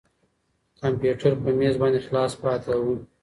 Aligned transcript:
کمپیوټر 0.79 1.31
په 1.43 1.49
مېز 1.59 1.75
باندې 1.81 1.99
خلاص 2.07 2.31
پاتې 2.41 2.73
و. 2.83 2.85